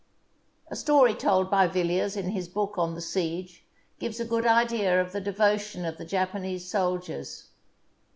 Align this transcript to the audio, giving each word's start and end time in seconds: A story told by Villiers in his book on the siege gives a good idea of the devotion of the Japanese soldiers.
A 0.71 0.75
story 0.75 1.13
told 1.13 1.51
by 1.51 1.67
Villiers 1.67 2.17
in 2.17 2.29
his 2.31 2.47
book 2.47 2.75
on 2.75 2.95
the 2.95 3.01
siege 3.01 3.63
gives 3.99 4.19
a 4.19 4.25
good 4.25 4.47
idea 4.47 4.99
of 4.99 5.11
the 5.11 5.21
devotion 5.21 5.85
of 5.85 5.99
the 5.99 6.05
Japanese 6.05 6.67
soldiers. 6.67 7.49